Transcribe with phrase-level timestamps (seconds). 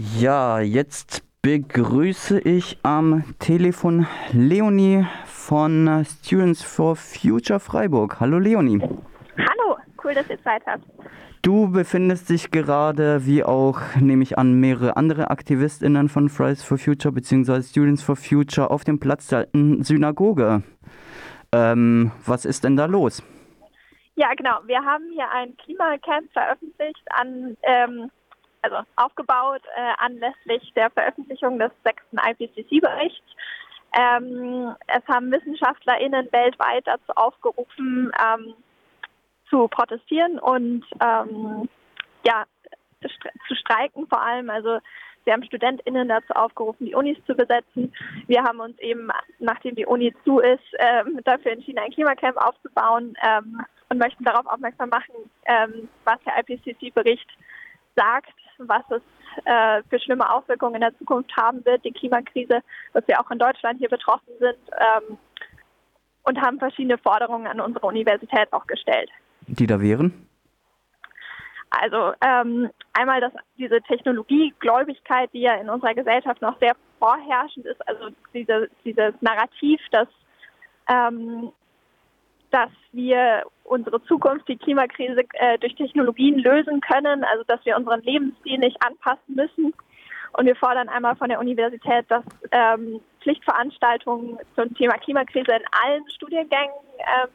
[0.00, 8.20] Ja, jetzt begrüße ich am Telefon Leonie von Students for Future Freiburg.
[8.20, 8.80] Hallo Leonie.
[8.80, 10.84] Hallo, cool, dass ihr Zeit habt.
[11.42, 16.78] Du befindest dich gerade, wie auch, nehme ich an, mehrere andere AktivistInnen von Fridays for
[16.78, 17.60] Future bzw.
[17.62, 20.62] Students for Future auf dem Platz der alten Synagoge.
[21.50, 23.20] Ähm, was ist denn da los?
[24.14, 24.60] Ja, genau.
[24.66, 28.10] Wir haben hier ein Klimacamp veröffentlicht an ähm,
[28.62, 33.26] also aufgebaut äh, anlässlich der Veröffentlichung des sechsten IPCC-Berichts.
[33.98, 38.54] Ähm, es haben WissenschaftlerInnen weltweit dazu aufgerufen, ähm,
[39.48, 41.68] zu protestieren und ähm,
[42.24, 42.44] ja,
[43.00, 44.50] zu streiken vor allem.
[44.50, 44.78] Also
[45.24, 47.92] wir haben StudentInnen dazu aufgerufen, die Unis zu besetzen.
[48.26, 53.14] Wir haben uns eben, nachdem die Uni zu ist, ähm, dafür entschieden, ein Klimacamp aufzubauen
[53.22, 55.14] ähm, und möchten darauf aufmerksam machen,
[55.44, 57.28] ähm, was der IPCC-Bericht
[57.94, 59.02] sagt, was es
[59.44, 62.60] äh, für schlimme Auswirkungen in der Zukunft haben wird, die Klimakrise,
[62.92, 65.18] dass wir auch in Deutschland hier betroffen sind ähm,
[66.24, 69.10] und haben verschiedene Forderungen an unsere Universität auch gestellt.
[69.46, 70.28] Die da wären?
[71.70, 77.86] Also ähm, einmal dass diese Technologiegläubigkeit, die ja in unserer Gesellschaft noch sehr vorherrschend ist,
[77.86, 80.08] also diese, dieses Narrativ, dass
[80.88, 81.52] ähm,
[82.50, 88.02] dass wir unsere Zukunft, die Klimakrise äh, durch Technologien lösen können, also dass wir unseren
[88.02, 89.74] Lebensstil nicht anpassen müssen.
[90.32, 96.08] Und wir fordern einmal von der Universität, dass ähm, Pflichtveranstaltungen zum Thema Klimakrise in allen
[96.10, 97.28] Studiengängen ähm,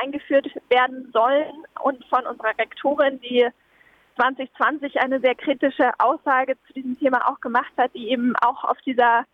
[0.00, 3.46] eingeführt werden sollen und von unserer Rektorin, die
[4.16, 8.78] 2020 eine sehr kritische Aussage zu diesem Thema auch gemacht hat, die eben auch auf
[8.84, 9.24] dieser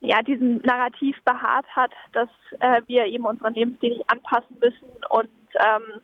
[0.00, 2.28] ja, diesem Narrativ beharrt hat, dass
[2.60, 6.00] äh, wir eben unseren Lebensstil anpassen müssen und ähm,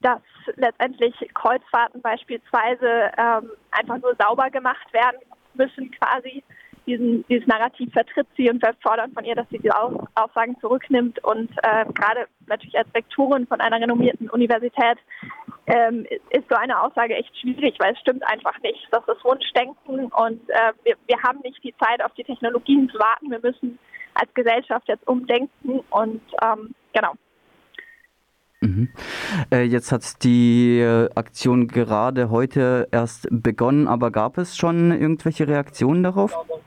[0.00, 0.20] dass
[0.56, 5.18] letztendlich Kreuzfahrten beispielsweise ähm, einfach nur sauber gemacht werden
[5.54, 6.42] müssen quasi.
[6.90, 11.22] Diesen, dieses Narrativ vertritt sie und wir fordern von ihr, dass sie die Aussagen zurücknimmt
[11.22, 14.98] und äh, gerade natürlich als Rektorin von einer renommierten Universität
[15.66, 18.88] ähm, ist so eine Aussage echt schwierig, weil es stimmt einfach nicht.
[18.90, 22.98] Das ist Wunschdenken und äh, wir, wir haben nicht die Zeit, auf die Technologien zu
[22.98, 23.30] warten.
[23.30, 23.78] Wir müssen
[24.14, 27.14] als Gesellschaft jetzt umdenken und ähm, genau.
[28.62, 28.88] Mhm.
[29.52, 35.46] Äh, jetzt hat die äh, Aktion gerade heute erst begonnen, aber gab es schon irgendwelche
[35.46, 36.32] Reaktionen darauf?
[36.32, 36.59] Ja,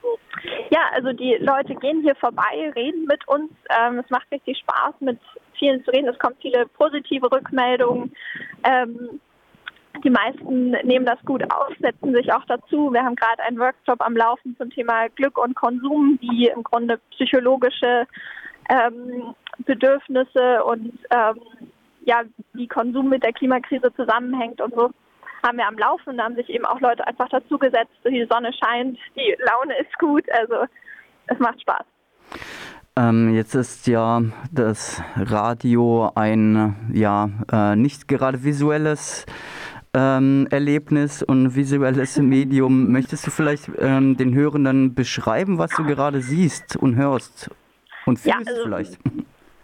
[1.04, 3.50] also die Leute gehen hier vorbei, reden mit uns.
[3.68, 5.18] Ähm, es macht richtig Spaß, mit
[5.58, 6.08] vielen zu reden.
[6.08, 8.14] Es kommen viele positive Rückmeldungen.
[8.64, 9.20] Ähm,
[10.02, 12.92] die meisten nehmen das gut auf, setzen sich auch dazu.
[12.92, 16.98] Wir haben gerade einen Workshop am Laufen zum Thema Glück und Konsum, wie im Grunde
[17.10, 18.06] psychologische
[18.70, 21.40] ähm, Bedürfnisse und ähm,
[22.06, 22.22] ja,
[22.54, 24.90] wie Konsum mit der Klimakrise zusammenhängt und so
[25.44, 26.16] haben wir am Laufen.
[26.16, 27.92] Da haben sich eben auch Leute einfach dazugesetzt.
[28.04, 30.64] Die Sonne scheint, die Laune ist gut, also
[31.26, 31.84] es macht Spaß.
[32.96, 34.22] Ähm, jetzt ist ja
[34.52, 39.26] das Radio ein ja äh, nicht gerade visuelles
[39.94, 42.92] ähm, Erlebnis und visuelles Medium.
[42.92, 47.50] Möchtest du vielleicht ähm, den Hörenden beschreiben, was du gerade siehst und hörst
[48.06, 48.98] und fühlst ja, also, vielleicht?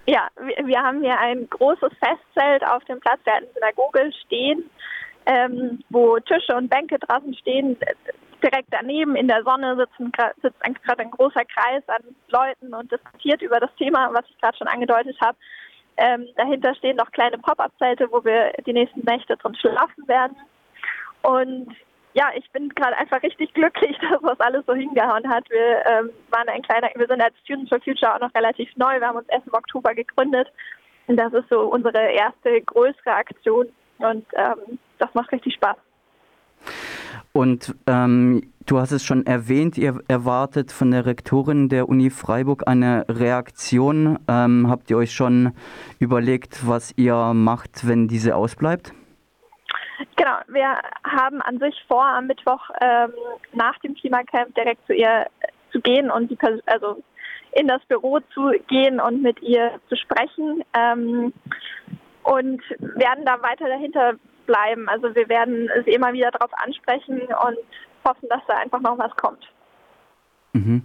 [0.06, 4.64] Ja, wir, wir, haben hier ein großes Festzelt auf dem Platz der Synagoge stehen,
[5.26, 7.76] ähm, wo Tische und Bänke draußen stehen
[8.42, 13.42] direkt daneben in der Sonne sitzen, sitzt gerade ein großer Kreis an Leuten und diskutiert
[13.42, 15.36] über das Thema, was ich gerade schon angedeutet habe.
[15.96, 20.36] Ähm, dahinter stehen noch kleine Pop-up-Zelte, wo wir die nächsten Nächte drin schlafen werden.
[21.22, 21.76] Und
[22.14, 25.48] ja, ich bin gerade einfach richtig glücklich, dass das alles so hingehauen hat.
[25.50, 28.98] Wir ähm, waren ein kleiner, wir sind als Students for Future auch noch relativ neu.
[28.98, 30.48] Wir haben uns erst im Oktober gegründet.
[31.06, 33.68] Und das ist so unsere erste größere Aktion.
[34.00, 35.76] Und ähm, das macht richtig Spaß.
[37.32, 42.66] Und ähm, du hast es schon erwähnt, ihr erwartet von der Rektorin der Uni Freiburg
[42.66, 44.18] eine Reaktion.
[44.28, 45.52] Ähm, habt ihr euch schon
[46.00, 48.92] überlegt, was ihr macht, wenn diese ausbleibt?
[50.16, 53.12] Genau, wir haben an sich vor, am Mittwoch ähm,
[53.52, 55.26] nach dem Klimacamp direkt zu ihr
[55.70, 57.02] zu gehen und die, also
[57.52, 60.64] in das Büro zu gehen und mit ihr zu sprechen.
[60.74, 61.32] Ähm,
[62.22, 64.14] und werden da weiter dahinter
[64.46, 64.88] bleiben.
[64.88, 67.58] Also wir werden es immer wieder darauf ansprechen und
[68.04, 69.46] hoffen, dass da einfach noch was kommt.
[70.52, 70.82] Mhm.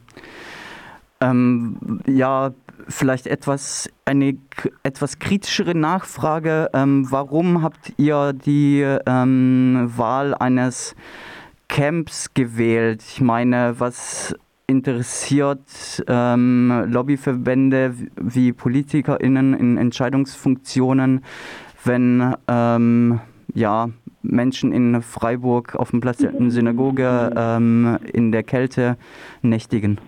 [1.22, 2.52] Ähm, ja,
[2.88, 4.38] vielleicht etwas eine
[4.84, 6.70] etwas kritischere Nachfrage.
[6.74, 10.96] Ähm, warum habt ihr die ähm, Wahl eines
[11.70, 13.02] Camps gewählt?
[13.02, 14.36] Ich meine, was
[14.67, 21.23] interessiert ähm, Lobbyverbände wie PolitikerInnen in Entscheidungsfunktionen,
[21.83, 23.19] wenn ähm,
[23.53, 23.89] ja,
[24.21, 28.97] Menschen in Freiburg auf dem Platz der Synagoge ähm, in der Kälte
[29.41, 30.00] nächtigen?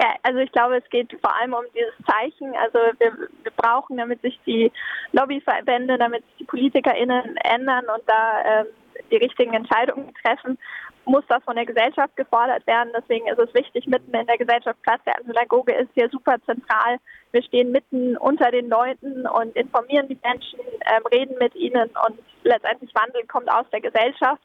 [0.00, 2.52] Ja, also ich glaube, es geht vor allem um dieses Zeichen.
[2.56, 3.12] Also wir,
[3.42, 4.72] wir brauchen, damit sich die
[5.12, 8.66] Lobbyverbände, damit sich die PolitikerInnen ändern und da ähm,
[9.10, 10.58] die richtigen Entscheidungen treffen,
[11.04, 12.92] muss das von der Gesellschaft gefordert werden.
[12.96, 16.98] Deswegen ist es wichtig, mitten in der Gesellschaft Platz der Synagoge ist hier super zentral.
[17.32, 22.18] Wir stehen mitten unter den Leuten und informieren die Menschen, ähm, reden mit ihnen und
[22.44, 24.42] letztendlich Wandel kommt aus der Gesellschaft.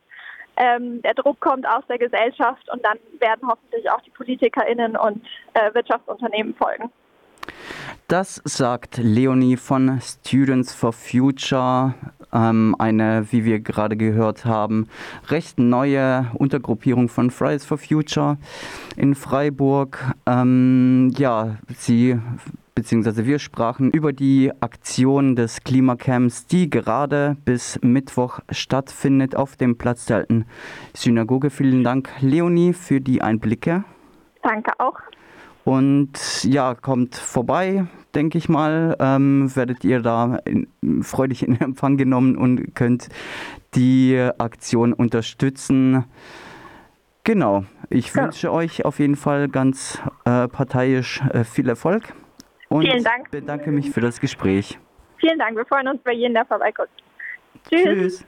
[0.58, 5.24] Ähm, der Druck kommt aus der Gesellschaft und dann werden hoffentlich auch die PolitikerInnen und
[5.54, 6.92] äh, Wirtschaftsunternehmen folgen.
[8.08, 11.94] Das sagt Leonie von Students for Future,
[12.34, 14.88] ähm, eine, wie wir gerade gehört haben,
[15.30, 18.38] recht neue Untergruppierung von Fridays for Future
[18.96, 20.00] in Freiburg.
[20.26, 22.20] Ähm, ja, sie
[22.78, 29.80] beziehungsweise wir sprachen über die Aktion des Klimacamps, die gerade bis Mittwoch stattfindet auf dem
[29.80, 30.46] Platz der alten
[30.94, 31.50] Synagoge.
[31.50, 33.84] Vielen Dank, Leonie, für die Einblicke.
[34.44, 35.00] Danke auch.
[35.68, 38.96] Und ja, kommt vorbei, denke ich mal.
[39.02, 40.70] Ähm, werdet ihr da in,
[41.04, 43.10] freudig in Empfang genommen und könnt
[43.76, 46.06] die Aktion unterstützen.
[47.26, 48.24] Genau, ich ja.
[48.24, 52.14] wünsche euch auf jeden Fall ganz äh, parteiisch äh, viel Erfolg
[52.70, 53.30] und Vielen Dank.
[53.32, 54.80] bedanke mich für das Gespräch.
[55.18, 56.88] Vielen Dank, wir freuen uns bei jeden, der vorbeikommt.
[57.68, 57.84] Tschüss.
[57.84, 58.26] Tschüss.